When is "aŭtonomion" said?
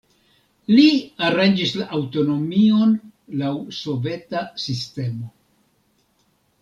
1.97-2.95